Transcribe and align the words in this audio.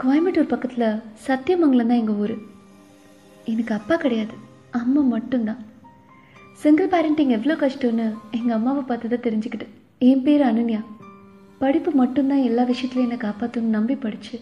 கோயம்புத்தூர் 0.00 0.50
பக்கத்தில் 0.50 1.00
சத்தியமங்கலம் 1.26 1.90
தான் 1.90 2.00
எங்கள் 2.00 2.18
ஊர். 2.22 2.34
எனக்கு 3.50 3.72
அப்பா 3.74 3.96
கிடையாது 3.96 4.34
அம்மா 4.80 5.02
மட்டும்தான். 5.12 5.60
சிங்கிள் 6.62 6.90
பேரண்டிங் 6.94 7.32
எவ்வளோ 7.36 7.54
கஷ்டம்னு 7.62 8.06
எங்கள் 8.38 8.56
அம்மாவை 8.56 8.82
பார்த்து 8.82 9.10
தான் 9.12 9.24
தெரிஞ்சுக்கிட்டேன். 9.26 9.72
என் 10.08 10.22
பேர் 10.22 10.42
அனன்யா. 10.48 10.80
படிப்பு 11.62 11.90
மட்டும்தான் 11.90 12.42
எல்லா 12.48 12.64
விஷயத்துலையும் 12.70 13.06
என்னை 13.06 13.18
காப்பாற்றணும்னு 13.22 13.76
நம்பி 13.76 13.94
படித்து 13.94 14.40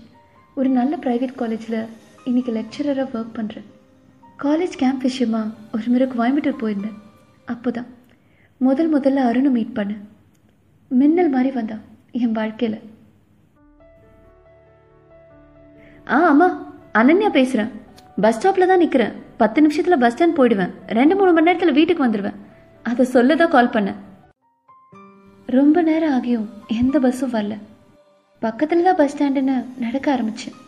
ஒரு 0.54 0.68
நல்ல 0.78 0.96
ப்ரைவேட் 1.04 1.38
காலேஜில் 1.42 1.78
இன்றைக்கி 2.24 2.52
லெக்சரராக 2.56 3.14
ஒர்க் 3.18 3.36
பண்ணுறேன் 3.38 3.68
காலேஜ் 4.44 4.80
கேம்ப் 4.82 5.06
விஷயமா 5.08 5.42
ஒரு 5.72 5.84
முறை 5.94 6.08
கோயம்புத்தூர் 6.16 6.62
போயிருந்தேன். 6.62 6.98
அப்போ 7.44 7.70
தான் 7.70 7.86
முதல் 8.60 8.92
முதல்ல 8.96 9.28
அருணை 9.28 9.52
மீட் 9.58 9.76
பண்ணேன். 9.78 10.02
மின்னல் 10.88 11.32
மாதிரி 11.36 11.52
வந்தான் 11.58 11.84
என் 12.22 12.36
வாழ்க்கையில். 12.40 12.78
ஆ 16.06 16.16
அம்மா 16.30 16.46
அனன்யா 17.00 17.28
பேசுகிறேன் 17.36 17.70
பஸ் 18.22 18.36
ஸ்டாப்பில் 18.36 18.70
தான் 18.70 18.82
நிற்கிறேன் 18.82 19.14
பத்து 19.42 19.58
நிமிஷத்தில் 19.64 20.00
பஸ் 20.02 20.14
ஸ்டாண்ட் 20.14 20.36
போயிடுவேன். 20.38 20.72
ரெண்டு 20.98 21.14
மூணு 21.18 21.30
மணி 21.36 21.46
நேரத்தில் 21.48 21.76
வீட்டுக்கு 21.78 22.04
வந்துடுவேன் 22.06 22.36
அதை 22.84 23.04
சொல்ல 23.14 23.36
தான் 23.42 23.52
கால் 23.54 23.72
பண்ணேன். 23.76 23.98
ரொம்ப 25.48 25.76
நேரம் 25.88 26.12
ஆகியும். 26.16 26.46
எந்த 26.80 26.98
பஸ்ஸும் 27.04 27.34
வரல. 27.36 27.56
பக்கத்தில் 28.42 28.86
தான் 28.88 28.98
பஸ் 29.00 29.12
ஸ்டாண்டுன்னு 29.14 29.56
நடக்க 29.84 30.12
ஆரம்பித்தேன் 30.14 30.58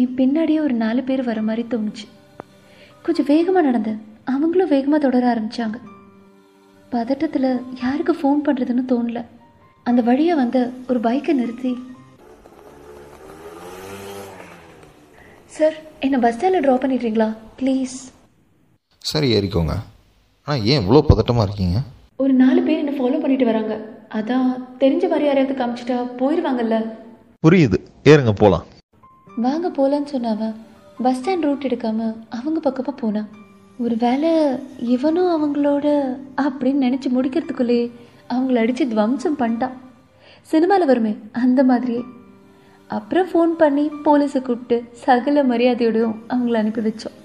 என் 0.00 0.16
பின்னாடியே 0.20 0.60
ஒரு 0.66 0.74
நாலு 0.84 1.02
பேர் 1.10 1.22
வர 1.30 1.40
மாதிரி 1.48 1.64
தோணுச்சு. 1.74 2.06
கொஞ்சம் 3.04 3.28
வேகமாக 3.32 3.66
நடந்தேன் 3.68 4.00
அவங்களும் 4.34 4.72
வேகமாக 4.74 5.00
தொடர 5.06 5.26
ஆரம்பித்தாங்க 5.34 5.78
பதட்டத்தில் 6.92 7.52
யாருக்கு 7.84 8.12
ஃபோன் 8.20 8.40
பண்ணுறதுன்னு 8.46 8.84
தோணல. 8.92 9.20
அந்த 9.86 10.00
வழியை 10.10 10.34
வந்து 10.42 10.60
ஒரு 10.90 11.00
பைக்கை 11.08 11.34
நிறுத்தி 11.40 11.72
சார் 15.60 15.76
என்னை 16.04 16.18
பஸ் 16.24 16.34
ஸ்டாண்டில் 16.34 16.64
ட்ராப் 16.64 16.82
பண்ணிடுறீங்களா? 16.82 17.26
ப்ளீஸ் 17.60 17.94
சரி 19.10 19.28
ஏறிக்கோங்க. 19.36 19.74
ஆனால் 20.46 20.62
ஏன் 20.70 20.80
இவ்வளோ 20.82 21.00
பதட்டமாக 21.08 21.44
இருக்கீங்க? 21.46 21.78
ஒரு 22.22 22.32
நாலு 22.42 22.60
பேர் 22.66 22.80
என்னை 22.82 22.94
ஃபாலோ 22.98 23.18
பண்ணிட்டு 23.22 23.48
வராங்க. 23.48 23.74
அதான் 24.18 24.46
தெரிஞ்ச 24.82 25.04
மாதிரி 25.10 25.26
யாரையாவது 25.28 25.54
காமிச்சிட்டா 25.60 25.96
போயிடுவாங்கல்ல 26.20 26.78
புரியுது. 27.44 27.78
ஏறுங்க 28.12 28.32
போகலாம் 28.42 28.64
வாங்க 29.44 29.66
போகலான்னு 29.78 30.12
சொன்னாவன் 30.14 30.54
பஸ் 31.04 31.18
ஸ்டாண்ட் 31.18 31.46
ரூட் 31.48 31.66
எடுக்காம 31.68 32.08
அவங்க 32.38 32.58
பக்கமாக 32.66 32.94
போனான் 33.02 33.28
ஒரு 33.84 33.96
வேளை 34.04 34.32
இவனும் 34.94 35.34
அவங்களோட 35.36 35.86
அப்படின்னு 36.46 36.84
நினச்சி 36.86 37.10
முடிக்கிறதுக்குள்ளே 37.16 37.80
அவங்கள 38.34 38.62
அடித்து 38.62 38.86
துவம்சம் 38.94 39.38
பண்ணிட்டான். 39.42 39.76
சினிமாவில் 40.52 40.90
வருமே 40.92 41.12
அந்த 41.44 41.60
மாதிரியே. 41.70 42.02
அப்புறம் 42.96 43.26
ஃபோன் 43.30 43.52
பண்ணி 43.60 43.84
போலீஸை 44.04 44.40
கூப்பிட்டு 44.46 44.76
சகல 45.04 45.42
மரியாதையோடையும் 45.50 46.16
அவங்கள 46.32 46.60
அனுப்பி 46.60 46.82
வச்சோம். 46.86 47.16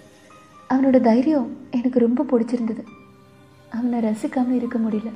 அவனோட 0.70 0.98
தைரியம் 1.08 1.48
எனக்கு 1.78 2.00
ரொம்ப 2.04 2.26
பிடிச்சிருந்தது. 2.32 2.84
அவனை 3.78 4.00
ரசிக்காமல் 4.08 4.58
இருக்க 4.60 4.78
முடியல. 4.84 5.10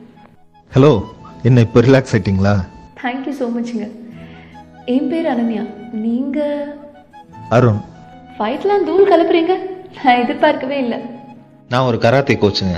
ஹலோ 0.75 0.91
என்ன 1.47 1.61
இப்போ 1.67 1.81
ரிலாக்ஸ் 1.87 2.13
ஆயிட்டீங்களா? 2.15 2.53
தேங்க்யூ 3.01 3.33
ஸோ 3.41 3.47
மச்ங்க 3.57 3.85
என் 4.95 5.09
பேர் 5.11 5.29
அனன்யா. 5.33 5.63
நீங்கள் 6.05 6.65
அருண். 7.57 7.81
ஃபைட்லாம் 8.37 8.87
தூள் 8.89 9.09
கலப்புறீங்க? 9.11 9.53
நான் 10.03 10.21
எதிர்பார்க்கவே 10.23 10.79
இல்லை. 10.85 10.99
நான் 11.71 11.87
ஒரு 11.91 11.99
கராத்தே 12.05 12.35
கோச்சுங்க 12.43 12.77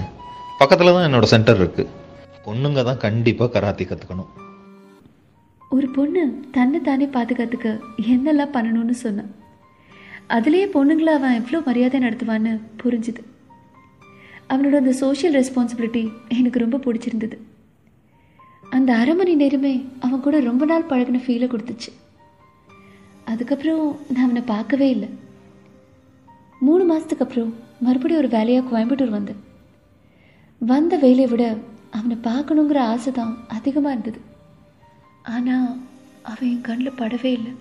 பக்கத்தில் 0.61 0.95
தான் 0.95 1.08
என்னோட 1.09 1.25
சென்டர் 1.33 1.61
இருக்குது 1.61 1.92
பொண்ணுங்க 2.45 2.81
தான் 2.89 3.03
கண்டிப்பாக 3.08 3.53
கராத்தே 3.55 3.86
கற்றுக்கணும் 3.89 4.31
ஒரு 5.75 5.88
பொண்ணு 5.95 6.22
தன்னை 6.55 6.80
தானே 6.81 7.05
பாதுகாத்துக்க 7.16 7.67
என்னெல்லாம் 8.14 8.55
பண்ணணும்னு 8.55 8.95
சொன்னான் 9.03 9.31
அதுலேயே 10.36 10.66
பொண்ணுங்களை 10.73 11.11
அவன் 11.17 11.38
எவ்வளோ 11.39 11.59
மரியாதை 11.67 11.97
நடத்துவான்னு 12.02 12.52
புரிஞ்சுது. 12.81 13.22
அவனோட 14.52 14.76
அந்த 14.82 14.93
சோஷியல் 15.02 15.36
ரெஸ்பான்சிபிலிட்டி 15.37 16.04
எனக்கு 16.37 16.64
ரொம்ப 16.64 16.80
பிடிச்சிருந்தது. 16.86 17.37
அந்த 18.76 18.89
அரை 19.02 19.14
மணி 19.15 19.33
நேரமே 19.42 19.73
அவன் 20.05 20.23
கூட 20.26 20.39
ரொம்ப 20.39 20.65
நாள் 20.65 20.89
பழகின 20.89 21.21
ஃபீலை 21.26 21.48
கொடுத்துச்சு. 21.52 21.92
அதுக்கப்புறம் 23.32 23.83
நான் 24.14 24.26
அவனை 24.27 24.43
பார்க்கவே 24.53 24.89
இல்லை. 24.95 25.09
மூணு 26.67 26.83
மாதத்துக்கு 26.92 27.26
அப்புறம் 27.26 27.53
மறுபடியும் 27.86 28.21
ஒரு 28.23 28.32
வேலையாக 28.38 28.67
கோயம்புத்தூர் 28.71 29.17
வந்தேன். 29.17 29.42
வந்த 30.61 30.95
வேலையை 31.05 31.30
விட 31.33 31.45
அவனை 31.99 32.17
பார்க்கணுங்கிற 32.30 32.82
ஆசை 32.92 33.11
தான் 33.11 33.33
அதிகமாக 33.58 33.95
இருந்தது. 33.95 34.20
ஆனால் 35.23 35.77
அவன் 36.23 36.49
என் 36.49 36.61
கண்ணில் 36.61 36.98
படவே 36.98 37.30
இல்லை. 37.37 37.54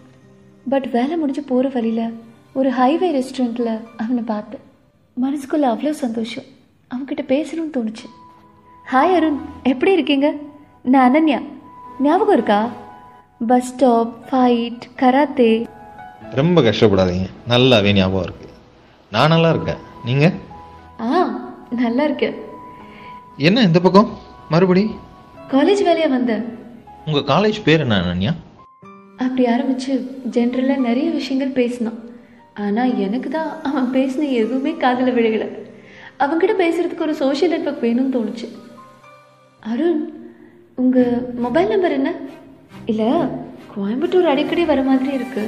பட் 0.68 0.90
வேலை 0.90 1.16
முடிஞ்சு 1.16 1.42
போகிற 1.42 1.68
வழியில் 1.68 2.14
ஒரு 2.52 2.70
ஹைவே 2.70 3.08
ரெஸ்டாரண்ட்டில் 3.16 3.80
அவனை 3.96 4.22
பார்த்தேன். 4.26 4.64
மனசுக்குள்ளே 5.22 5.66
அவ்வளோ 5.72 5.90
சந்தோஷம். 5.90 6.44
அவன்கிட்ட 6.94 7.22
பேசணும்னு 7.32 7.74
தோணுச்சு. 7.76 8.06
ஹாய் 8.92 9.14
அருண். 9.16 9.40
எப்படி 9.62 9.92
இருக்கீங்க? 9.92 10.34
நான் 10.82 11.14
அனன்யா. 11.14 11.42
ஞாபகம் 12.00 12.34
இருக்கா? 12.34 12.68
பஸ் 13.46 13.68
ஸ்டாப் 13.72 14.14
ஃபைட் 14.30 14.84
கராத்தே 15.00 15.66
ரொம்ப 16.30 16.60
கஷ்டப்படாதீங்க. 16.60 17.28
நல்லாவே 17.48 17.92
ஞாபகம் 17.92 18.26
இருக்குது 18.26 18.56
நான் 19.12 19.28
நல்லா 19.28 19.50
இருக்கேன். 19.50 19.82
நீங்கள் 20.04 20.32
ஆ 21.00 21.40
நல்லா 21.70 22.04
இருக்கேன். 22.04 22.34
என்ன 23.36 23.62
இந்த 23.62 23.80
பக்கம்? 23.80 24.08
மறுபடி? 24.48 24.90
காலேஜ் 25.48 25.82
வேலையாக 25.88 26.16
வந்தேன். 26.16 26.58
உங்கள் 27.06 27.28
காலேஜ் 27.32 27.58
பேர் 27.66 27.82
என்ன 27.84 27.96
அனன்யா? 28.02 28.32
அப்படி 29.24 29.42
ஆரம்பிச்சு 29.54 29.92
ஜென்ரலாக 30.36 30.86
நிறைய 30.88 31.06
விஷயங்கள் 31.10 31.56
பேசினான் 31.58 31.98
ஆனால் 32.64 32.92
எனக்கு 33.06 33.28
தான் 33.30 33.50
அவன் 33.68 33.90
பேசின 33.96 34.28
எதுவுமே 34.40 34.72
காதில் 34.82 35.14
விழுகலை 35.16 35.48
அவன்கிட்ட 36.22 36.54
பேசுகிறதுக்கு 36.62 37.06
ஒரு 37.06 37.14
சோஷியல் 37.20 37.52
நெட்வொர்க் 37.54 37.84
வேணும்னு 37.84 38.14
தோணுச்சு. 38.16 38.48
அருண் 39.72 40.02
உங்கள் 40.82 41.12
மொபைல் 41.44 41.72
நம்பர் 41.72 41.96
என்ன? 41.98 42.10
இல்லை 42.90 43.10
கோயம்புத்தூர் 43.74 44.32
அடிக்கடி 44.32 44.64
வர 44.64 44.82
மாதிரி 44.82 45.12
இருக்கு. 45.18 45.44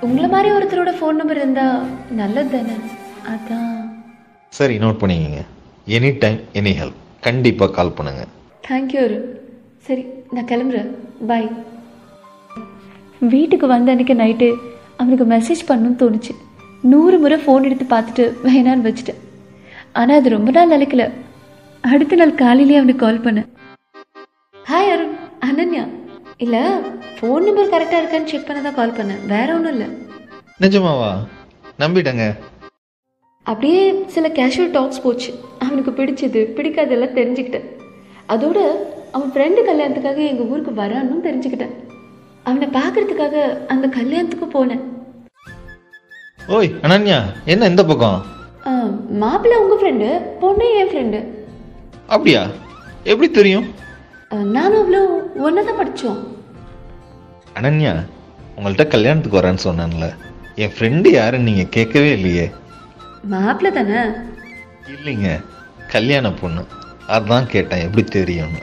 உங்களை 0.00 0.28
மாதிரி 0.28 0.50
ஒருத்தரோட 0.56 0.92
ஃபோன் 0.98 1.20
நம்பர் 1.20 1.40
இருந்தால் 1.42 1.86
நல்லது 2.20 2.50
தானே? 2.54 2.76
அதான். 3.32 3.74
சரி 4.58 4.76
நோட் 4.78 5.00
பண்ணிக்கங்க. 5.02 5.42
எனி 5.96 6.12
டைம் 6.18 6.40
எனி 6.60 6.74
ஹெல்ப் 6.82 7.02
கண்டிப்பாக 7.26 7.74
கால் 7.78 7.96
பண்ணுங்கள் 7.98 8.32
தேங்க்யூ 8.68 9.02
அருண். 9.06 9.26
சரி 9.86 10.04
நான் 10.30 10.44
கிளம்புறேன். 10.44 10.88
பாய் 11.26 11.48
வீட்டுக்கு 13.32 13.66
வந்த 13.66 13.94
அன்றைக்கி 13.94 14.14
நைட்டு 14.20 14.48
அவனுக்கு 14.96 15.24
மெசேஜ் 15.24 15.62
பண்ணணும்னு 15.68 16.00
தோணுச்சு. 16.02 16.32
நூறு 16.92 17.18
முறை 17.18 17.38
ஃபோன் 17.44 17.66
எடுத்து 17.68 17.86
பார்த்துட்டு 17.92 18.24
வேணான்னு 18.46 18.86
வச்சுட்டேன். 18.88 19.20
ஆனால் 19.92 20.18
அது 20.18 20.28
ரொம்ப 20.34 20.50
நாள் 20.50 20.72
நிலைக்கல 20.72 21.04
அடுத்த 21.92 22.16
நாள் 22.16 22.34
காலையிலேயே 22.34 22.78
அவனுக்கு 22.80 23.04
கால் 23.04 23.24
பண்ணேன். 23.26 23.48
ஹாய் 24.70 24.90
அருண். 24.94 25.14
அனன்யா. 25.50 25.84
இல்லை 26.36 26.64
ஃபோன் 27.18 27.46
நம்பர் 27.46 27.72
கரெக்டாக 27.74 28.02
இருக்கான்னு 28.02 28.30
செக் 28.32 28.46
பண்ண 28.46 28.62
தான் 28.62 28.78
கால் 28.80 28.96
பண்ணேன். 28.98 29.22
வேற 29.26 29.48
ஒன்றும் 29.54 29.72
இல்லை. 29.72 29.88
நிஜமாவா? 30.60 31.12
நம்பிட்டேங்க. 31.78 32.26
அப்படியே 33.42 34.04
சில 34.06 34.28
கேஷுவல் 34.28 34.70
டாக்ஸ் 34.70 35.02
போச்சு. 35.02 35.32
அவனுக்கு 35.58 35.90
பிடிச்சது 35.90 36.44
பிடிக்காதெல்லாம் 36.58 37.16
தெரிஞ்சுக்கிட்டேன். 37.20 37.66
அதோட 38.28 38.58
அவன் 39.16 39.30
ஃப்ரெண்டு 39.34 39.60
கல்யாணத்துக்காக 39.66 40.20
எங்கள் 40.30 40.48
ஊருக்கு 40.52 40.72
வரான்னு 40.80 41.26
தெரிஞ்சுக்கிட்டேன். 41.26 41.74
அவனை 42.48 42.66
பார்க்கறதுக்காக 42.78 43.36
அந்த 43.72 43.86
கல்யாணத்துக்கு 43.98 44.46
போனேன். 44.56 44.82
ஓய் 46.56 46.70
அனன்யா 46.86 47.18
என்ன 47.52 47.68
இந்த 47.72 47.82
பக்கம்? 47.90 48.18
மாப்பிள்ளை 49.22 49.56
உங்கள் 49.62 49.80
ஃப்ரெண்டு 49.80 50.08
பொண்ணு 50.42 50.66
என் 50.80 50.90
ஃப்ரெண்டு 50.92 51.20
அப்படியா? 52.14 52.42
எப்படி 53.12 53.28
தெரியும்? 53.38 53.66
நானும் 54.56 54.78
அவ்வளோ 54.82 55.00
ஒன்றா 55.46 55.62
தான் 55.68 55.80
படித்தோம் 55.80 56.20
அனன்யா 57.58 57.94
உங்கள்கிட்ட 58.56 58.86
கல்யாணத்துக்கு 58.94 59.40
வரேன்னு 59.40 59.66
சொன்னேன்ல. 59.66 60.06
என் 60.62 60.74
ஃப்ரெண்டு 60.76 61.08
யாருன்னு 61.18 61.48
நீங்கள் 61.50 61.74
கேட்கவே 61.76 62.10
இல்லையே. 62.18 62.46
மாப்பிள்ளை 63.34 63.70
தானே? 63.78 64.00
இல்லைங்க 64.94 65.30
கல்யாண 65.94 66.26
பொண்ணு. 66.40 66.64
அதான் 67.16 67.52
கேட்டேன் 67.54 67.84
எப்படி 67.86 68.04
தெரியும்னு. 68.18 68.62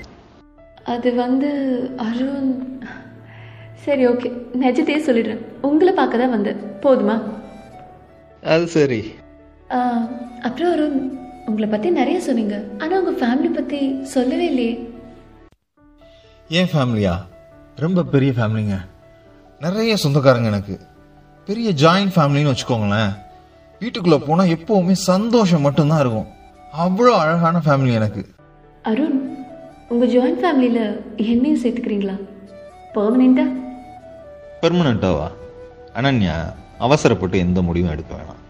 அது 0.92 1.10
வந்து 1.16 1.50
அருண். 2.06 2.52
சரி 3.84 4.04
ஓகே 4.10 4.30
நிஜத்தையே 4.64 5.00
சொல்லிடுறேன். 5.06 5.44
உங்களை 5.70 5.94
பார்க்க 6.00 6.22
தான் 6.22 6.34
வந்தேன். 6.36 6.60
போதுமா? 6.84 7.16
அது 8.54 8.66
சரி. 8.78 9.02
அப்புறம் 10.48 10.72
அருண் 10.74 10.98
உங்களை 11.50 11.68
பற்றி 11.70 11.90
நிறைய 12.00 12.18
சொன்னீங்க. 12.28 12.56
ஆனால் 12.82 13.00
உங்கள் 13.02 13.20
ஃபேமிலி 13.22 13.52
பற்றி 13.58 13.80
சொல்லவே 14.16 14.46
இல்லையே. 14.52 14.76
என் 16.60 16.72
ஃபேமிலியா 16.74 17.16
ரொம்ப 17.84 18.04
பெரிய 18.16 18.32
ஃபேமிலிங்க 18.38 18.78
நிறைய 19.66 19.96
சொந்தக்காரங்க 20.04 20.50
எனக்கு. 20.54 20.76
பெரிய 21.48 21.70
ஜாயிண்ட் 21.84 22.16
ஃபேமிலின்னு 22.16 22.54
வச்சுக்கோங்களேன். 22.54 23.12
வீட்டுக்குள்ளே 23.82 24.20
போனால் 24.28 24.54
எப்போவுமே 24.56 24.96
சந்தோஷம் 25.12 25.66
மட்டும்தான் 25.68 26.04
இருக்கும். 26.04 26.30
அவ்வளோ 26.84 27.14
அழகான 27.24 27.58
ஃபேமிலி 27.66 27.94
எனக்கு. 28.00 28.22
அருண் 28.92 29.20
உங்கள் 29.92 30.12
ஜாயிண்ட் 30.14 30.42
ஃபேமிலியில் 30.42 30.84
என்னையும் 31.32 31.62
சேர்த்துக்கிறீங்களா? 31.64 32.16
பர்மனெண்ட்டா 32.96 33.46
பெர்மனண்ட்டாவா 34.62 35.28
அனன்யா 36.00 36.36
அவசரப்பட்டு 36.86 37.38
எந்த 37.46 37.60
முடிவும் 37.68 37.94
எடுக்க 37.94 38.12
வேணாம். 38.16 38.42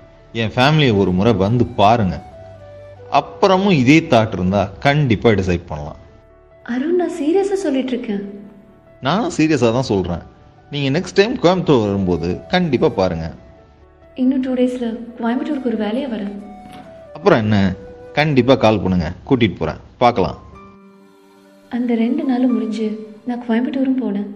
என் 0.41 0.53
ஃபேமிலியை 0.55 0.93
ஒரு 1.01 1.11
முறை 1.17 1.33
வந்து 1.33 1.65
பாருங்க. 1.81 2.15
அப்புறமும் 3.19 3.79
இதே 3.81 3.97
தாட் 4.11 4.35
இருந்தா 4.37 4.61
கண்டிப்பா 4.87 5.29
டிசைட் 5.39 5.69
பண்ணலாம். 5.71 5.99
அருண் 6.73 6.99
நான் 7.01 7.17
சீரியஸாக 7.19 7.59
சொல்லிட்டு 7.65 7.93
இருக்கேன் 7.95 8.23
நானும் 9.07 9.35
சீரியஸாக 9.37 9.73
தான் 9.77 9.89
சொல்றேன். 9.91 10.23
நீங்க 10.73 10.99
நெக்ஸ்ட் 10.99 11.19
டைம் 11.19 11.35
கோயம்புத்தூர் 11.43 11.85
வரும்போது 11.87 12.29
கண்டிப்பா 12.53 12.89
பாருங்க. 12.99 13.25
இன்னும் 14.21 14.43
டூ 14.45 14.53
டேஸில் 14.61 14.89
கோயம்புத்தூருக்கு 15.21 15.71
ஒரு 15.73 15.79
வேலையை 15.85 16.07
வரேன். 16.15 16.33
அப்புறம் 17.17 17.41
என்ன? 17.43 17.57
கண்டிப்பா 18.19 18.55
கால் 18.55 18.83
பண்ணுங்க. 18.85 19.07
கூட்டிட்டு 19.29 19.57
போறேன். 19.59 19.81
பார்க்கலாம். 19.97 20.39
அந்த 21.75 21.91
ரெண்டு 22.01 22.23
நாளும் 22.29 22.51
முடிஞ்சு 22.55 22.87
நான் 23.27 23.43
கோயம்புத்தூரும் 23.45 24.01
போனேன். 24.01 24.27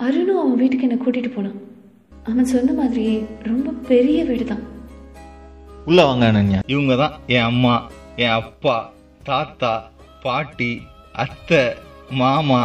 அருணும் 0.00 0.40
அவன் 0.40 0.58
வீட்டுக்கு 0.62 0.86
என்னை 0.86 0.98
கூட்டிகிட்டு 1.02 1.30
போனான். 1.36 1.54
அவன் 2.30 2.50
சொன்ன 2.52 2.74
மாதிரியே 2.80 3.14
ரொம்ப 3.50 3.72
பெரிய 3.90 4.18
வீடு 4.30 4.44
தான் 4.50 4.64
உள்ள 5.88 6.00
வாங்க 6.08 6.24
அனன்யா. 6.30 6.60
இவங்க 6.74 6.94
தான் 7.02 7.14
என் 7.34 7.46
அம்மா 7.50 7.74
என் 8.24 8.34
அப்பா 8.40 8.76
தாத்தா 9.28 9.72
பாட்டி 10.24 10.70
அத்தை 11.24 11.62
மாமா 12.20 12.62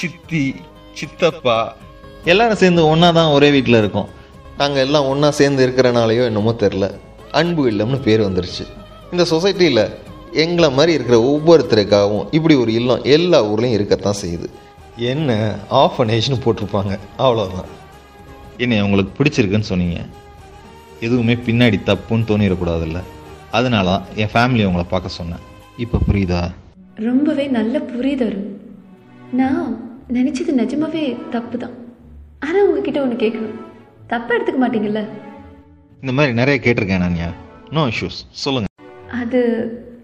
சித்தி 0.00 0.44
சித்தப்பா. 0.98 1.58
எல்லாரும் 2.32 2.60
சேர்ந்து 2.62 2.82
ஒன்றா 2.92 3.10
தான் 3.20 3.34
ஒரே 3.36 3.50
வீட்டில் 3.56 3.80
இருக்கோம். 3.82 4.10
நாங்கள் 4.60 4.84
எல்லாம் 4.86 5.08
ஒன்றா 5.12 5.30
சேர்ந்து 5.40 5.64
இருக்கிறனாலையோ 5.66 6.24
என்னமோ 6.30 6.54
தெரில 6.62 6.86
அன்பு 7.40 7.62
இல்லம்னு 7.72 8.00
பேர் 8.06 8.26
வந்துருச்சு. 8.28 8.64
இந்த 9.12 9.24
சொசைட்டியில் 9.32 9.84
எங்களை 10.32 10.68
மாதிரி 10.70 10.92
இருக்கிற 10.92 11.16
ஒவ்வொருத்தருக்காகவும் 11.30 12.26
இப்படி 12.30 12.54
ஒரு 12.54 12.72
இல்லம் 12.72 13.04
எல்லா 13.16 13.38
ஊர்லேயும் 13.50 13.76
இருக்கத்தான் 13.78 14.20
செய்யுது. 14.22 14.48
என்ன 15.12 15.30
ஆஃபனேஜ்னு 15.82 16.38
போட்டிருப்பாங்க. 16.44 16.92
அவ்வளோதான் 17.24 17.68
என்னை 18.62 18.80
உங்களுக்கு 18.86 19.12
பிடிச்சிருக்குன்னு 19.18 19.70
சொன்னீங்க. 19.72 19.98
எதுவுமே 21.06 21.34
பின்னாடி 21.46 21.78
தப்புன்னு 21.90 22.28
தோணிடக்கூடாதுல்ல. 22.30 23.00
அதனால 23.50 23.90
தான் 23.90 24.06
என் 24.22 24.32
ஃபேமிலி 24.34 24.64
உங்களை 24.68 24.86
பார்க்க 24.90 25.18
சொன்னேன். 25.18 25.44
இப்போ 25.84 25.98
புரியுதா? 26.08 26.42
ரொம்பவே 27.08 27.46
நல்ல 27.58 27.78
புரியுது 27.92 28.24
அருண் 28.28 28.48
நான் 29.40 29.68
நினச்சது 30.16 30.52
நிஜமாவே 30.62 31.04
தப்பு 31.34 31.58
தான் 31.58 31.76
ஆனால் 32.46 32.66
உங்ககிட்ட 32.68 33.00
ஒன்று 33.04 33.16
கேட்கணும். 33.24 33.58
தப்பாக 34.12 34.36
எடுத்துக்க 34.36 34.60
மாட்டீங்கல்ல? 34.62 35.02
இந்த 36.02 36.12
மாதிரி 36.12 36.32
நிறைய 36.40 36.60
கேட்டிருக்கேன் 36.64 37.04
நான்யா 37.04 37.30
நோ 37.76 37.82
இஷ்யூஸ் 37.92 38.20
சொல்லுங்கள் 38.30 38.68
அது 39.20 39.40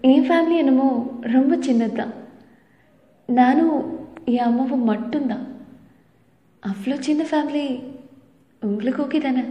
என் 0.09 0.25
ஃபேமிலி 0.27 0.55
என்னமோ 0.63 0.87
ரொம்ப 1.35 1.53
சின்னது 1.67 1.95
தான் 1.99 2.13
நானும் 3.29 3.77
என் 4.33 4.45
அம்மாவும் 4.49 4.89
மட்டும்தான். 4.91 5.45
அவ்வளோ 6.63 6.95
சின்ன 7.07 7.23
ஃபேமிலி 7.29 7.63
உங்களுக்கு 8.61 9.01
ஓகே 9.05 9.19
தானே? 9.25 9.43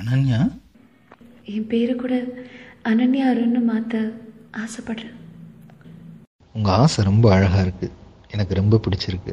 அனன்யா? 0.00 0.40
என் 1.54 1.68
பேரை 1.72 1.94
கூட 2.02 2.14
அனன்யா 2.90 3.26
அருண்னு 3.32 3.62
மாற்ற 3.70 3.94
ஆசைப்படுறேன். 4.62 5.16
உங்கள் 6.54 6.76
ஆசை 6.82 7.04
ரொம்ப 7.10 7.26
அழகாக 7.36 7.64
இருக்குது 7.66 7.94
எனக்கு 8.34 8.54
ரொம்ப 8.60 8.80
பிடிச்சிருக்கு. 8.84 9.32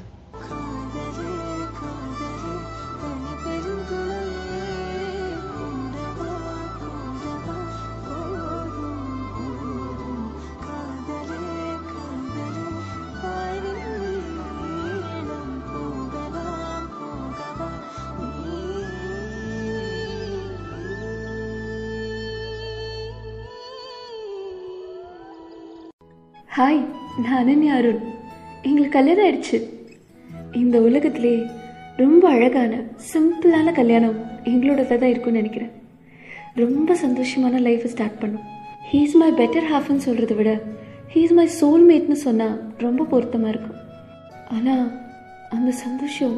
ஹாய் 26.56 26.80
நான் 27.24 27.38
அனன்யா 27.42 27.74
அருண் 27.80 28.00
எங்களுக்கு 28.68 28.95
கல்யாணம் 28.95 29.25
ஆயிடுச்சு. 29.25 29.57
இந்த 30.62 30.75
உலகத்திலே 30.88 31.31
ரொம்ப 32.01 32.24
அழகான 32.36 32.71
சிம்பிளான 33.12 33.71
கல்யாணம் 33.77 34.18
எங்களோடது 34.51 34.98
தான் 35.01 35.12
இருக்கும்னு 35.12 35.42
நினைக்கிறேன். 35.42 35.71
ரொம்ப 36.62 36.95
சந்தோஷமான 37.03 37.62
லைஃப்பை 37.68 37.92
ஸ்டார்ட் 37.94 38.19
பண்ணோம். 38.24 38.48
ஹீஸ் 38.89 39.15
மை 39.21 39.30
பெட்டர் 39.39 39.69
ஹாஃப்னு 39.71 40.06
சொல்கிறத 40.07 40.36
விட 40.39 40.56
ஹீஸ் 41.13 41.33
மை 41.38 41.48
சோல்மேட்னு 41.62 42.18
சொன்னால் 42.25 42.57
ரொம்ப 42.86 43.07
பொருத்தமாக 43.13 43.53
இருக்கும். 43.53 43.80
ஆனால் 44.57 44.86
அந்த 45.57 45.71
சந்தோஷம் 45.86 46.36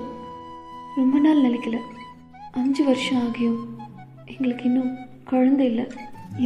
ரொம்ப 1.00 1.16
நாள் 1.26 1.44
நிலைக்கல. 1.48 1.80
அஞ்சு 2.62 2.86
வருஷம் 2.92 3.24
ஆகியும் 3.26 3.60
எங்களுக்கு 4.34 4.70
இன்னும் 4.72 4.94
குழந்தை 5.34 5.66
இல்லை. 5.72 5.88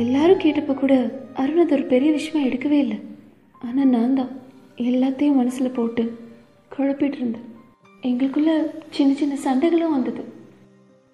எல்லாரும் 0.06 0.44
கேட்டப்போ 0.48 0.76
கூட 0.86 0.96
அருண் 1.44 1.64
அது 1.66 1.78
ஒரு 1.80 1.88
பெரிய 1.94 2.12
விஷயமா 2.20 2.48
எடுக்கவே 2.48 2.80
இல்லை. 2.86 3.00
ஆனால் 3.66 3.92
நான் 3.96 4.18
தான் 4.20 4.34
எல்லாத்தையும் 4.90 5.40
மனசில் 5.40 5.76
போட்டு 5.78 6.04
குழப்பிட்டு 6.74 7.18
இருந்தேன். 7.20 7.46
எங்களுக்குள்ள 8.08 8.52
சின்ன 8.96 9.12
சின்ன 9.22 9.38
சண்டைகளும் 9.46 9.96
வந்தது. 9.96 10.24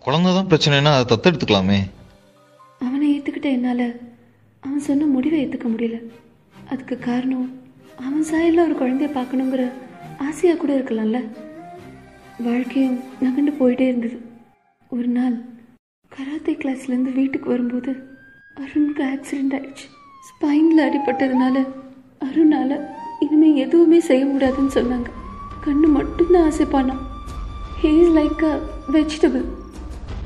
குழந்தை 0.06 0.32
தான் 0.38 0.50
பிரச்சனைனா 0.52 0.92
அதை 0.96 1.06
தத்தெடுத்துக்கலாமே. 1.12 1.80
அவனை 2.86 3.06
ஏற்றுக்கிட்ட 3.14 3.50
என்னால் 3.58 3.88
அவன் 4.64 4.86
சொன்ன 4.88 5.08
முடிவை 5.16 5.40
ஏற்றுக்க 5.44 5.68
முடியல. 5.74 5.98
அதுக்கு 6.72 6.96
காரணம் 7.10 7.48
அவன் 8.08 8.28
சாயலில் 8.32 8.66
ஒரு 8.66 8.76
குழந்தைய 8.82 9.10
பார்க்கணுங்கிற 9.18 9.64
ஆசையாக 10.28 10.60
கூட 10.60 10.72
இருக்கலாம்ல. 10.78 11.20
வாழ்க்கையும் 12.48 12.98
நகண்டு 13.24 13.52
போயிட்டே 13.60 13.86
இருந்தது. 13.92 14.18
ஒரு 14.92 15.10
நாள் 15.18 15.36
கராத்தே 16.12 16.54
கிளாஸ்லேருந்து 16.62 17.14
வீட்டுக்கு 17.20 17.48
வரும்போது 17.54 17.92
அருணுக்கு 18.64 19.04
ஆக்சிடெண்ட் 19.14 19.56
ஆயிடுச்சு. 19.58 19.88
ஸ்பைனில் 20.28 20.86
அடிபட்டதுனால 20.88 21.56
அருணால் 22.26 22.76
இனிமேல் 23.24 23.60
எதுவுமே 23.64 24.00
செய்ய 24.10 24.24
முடியாதுன்னு 24.26 24.76
சொன்னாங்க. 24.76 25.10
கண்ணு 25.66 25.88
மட்டும்தான் 25.98 26.48
ஆசைப்பானான் 26.50 27.04
he 27.82 27.92
is 28.02 28.14
like 28.20 28.44
a 28.52 28.56
vegetable 28.96 29.46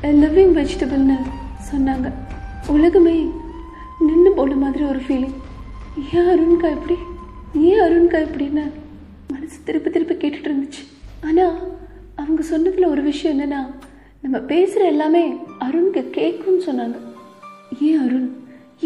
a 0.09 0.11
living 0.23 0.53
வெஜிடபிள்னு 0.59 1.17
சொன்னாங்க. 1.71 2.07
உலகமே 2.75 3.15
நின்று 4.07 4.31
போன 4.31 4.55
மாதிரி 4.63 4.83
ஒரு 4.83 5.01
ஃபீலிங் 5.07 5.38
ஏன் 6.13 6.29
அருண்கா 6.33 6.69
இப்படி? 6.77 6.98
ஏன் 7.69 7.81
அருண்கா 7.86 8.19
இப்படின்னு 8.27 8.63
மனசு 9.31 9.57
திருப்பி 9.67 9.89
திருப்பி 9.89 10.15
கேட்டுட்டு 10.22 10.50
இருந்துச்சு. 10.51 10.83
ஆனால் 11.27 11.55
அவங்க 12.15 12.41
சொன்னதில் 12.51 12.91
ஒரு 12.93 13.01
விஷயம் 13.01 13.36
என்னன்னா 13.36 13.62
நம்ம 14.22 14.38
பேசுகிற 14.51 14.86
எல்லாமே 14.93 15.24
அருணுக்கு 15.65 16.03
கேட்கும்னு 16.17 16.63
சொன்னாங்க. 16.67 16.98
ஏன் 17.88 18.00
அருண்? 18.05 18.29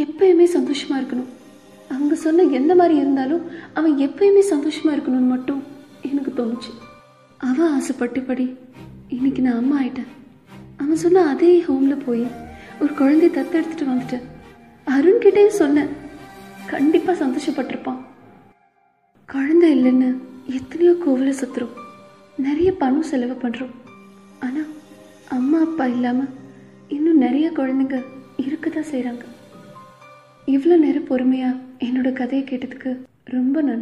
எப்பயுமே 0.03 0.47
சந்தோஷமாக 0.57 1.01
இருக்கணும். 1.01 1.29
அவங்க 1.93 2.15
சொன்ன 2.24 2.45
எந்த 2.60 2.71
மாதிரி 2.79 2.95
இருந்தாலும் 3.01 3.43
அவன் 3.77 3.95
எப்பயுமே 4.05 4.43
சந்தோஷமாக 4.53 4.95
இருக்கணும்னு 4.95 5.33
மட்டும் 5.33 5.62
எனக்கு 6.10 6.31
தோணுச்சு. 6.39 6.71
அவன் 7.50 7.71
ஆசைப்பட்டபடி 7.77 8.45
இன்னைக்கு 9.15 9.41
நான் 9.45 9.60
அம்மா 9.62 9.75
ஆயிட்டேன். 9.81 10.12
அவன் 10.81 11.01
சொன்ன 11.03 11.25
அதே 11.31 11.51
ஹோமில் 11.67 12.03
போய் 12.05 12.24
ஒரு 12.81 12.91
குழந்தைய 13.00 13.31
தத்தெடுத்துட்டு 13.38 13.91
வந்துட்டேன். 13.91 14.25
அருண்கிட்டேயும் 14.88 15.60
சொன்னேன். 15.62 15.91
கண்டிப்பாக 16.74 17.15
சந்தோஷப்பட்டிருப்பான். 17.24 18.00
குழந்தை 19.29 19.67
இல்லைன்னு 19.77 20.10
எத்தனையோ 20.60 20.93
கோவிலை 21.03 21.33
சுற்றுறோம் 21.41 21.75
நிறைய 22.45 22.69
பணம் 22.81 23.10
செலவு 23.10 23.36
பண்ணுறோம் 23.43 23.74
ஆனால் 24.45 24.69
அம்மா 25.38 25.60
அப்பா 25.65 25.86
இல்லாமல் 25.95 26.31
இன்னும் 26.95 27.21
நிறைய 27.25 27.48
குழந்தைங்க 27.60 27.98
இருக்க 28.45 28.69
தான் 28.69 28.89
செய்கிறாங்க 28.91 29.25
இவ்வளோ 30.55 30.77
நேரம் 30.86 31.10
பொறுமையாக 31.12 31.60
என்னோட 31.81 32.13
கதையை 32.13 32.47
கேட்டதுக்கு 32.47 32.91
ரொம்ப 33.23 33.61
நன்றி. 33.61 33.79